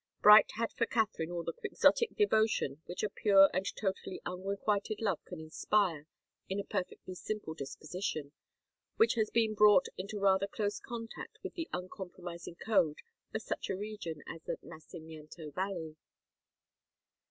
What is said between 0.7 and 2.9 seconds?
for Katharine all the Quixotic devotion